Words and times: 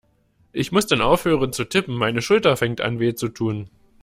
Ich 0.51 0.71
muss 0.71 0.87
dann 0.87 0.99
aufhören 1.03 1.53
zu 1.53 1.63
tippen, 1.63 1.93
meine 1.95 2.23
Schulter 2.23 2.57
fängt 2.57 2.81
an 2.81 2.97
weh 2.99 3.13
zu 3.13 3.27
tun. 3.27 3.69